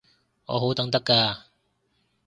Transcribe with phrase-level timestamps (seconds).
[0.47, 1.37] 我好等得㗎